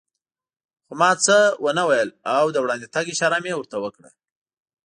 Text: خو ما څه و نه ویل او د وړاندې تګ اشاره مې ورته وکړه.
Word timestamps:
خو 0.85 0.93
ما 0.99 1.09
څه 1.25 1.37
و 1.63 1.67
نه 1.77 1.83
ویل 1.89 2.09
او 2.35 2.45
د 2.51 2.57
وړاندې 2.63 2.87
تګ 2.95 3.05
اشاره 3.13 3.37
مې 3.43 3.53
ورته 3.55 3.77
وکړه. 3.79 4.09